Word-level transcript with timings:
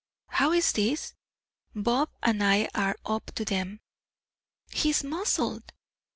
How 0.29 0.51
is 0.51 0.71
this? 0.71 1.13
Bob 1.75 2.09
and 2.23 2.43
I 2.43 2.67
are 2.73 2.95
up 3.05 3.27
to 3.35 3.45
them. 3.45 3.81
_He 4.71 4.89
is 4.89 5.03
muzzled! 5.03 5.73